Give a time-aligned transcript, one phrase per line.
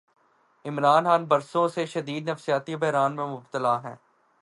[0.65, 3.95] عمران خان برسوں سے شدید نفسیاتی بحران میں مبتلا ہیں۔